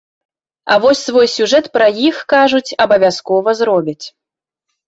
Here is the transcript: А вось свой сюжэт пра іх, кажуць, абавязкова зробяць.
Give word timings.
А 0.75 0.77
вось 0.85 1.03
свой 1.09 1.27
сюжэт 1.33 1.65
пра 1.77 1.87
іх, 2.07 2.21
кажуць, 2.33 2.75
абавязкова 2.87 3.49
зробяць. 3.61 4.05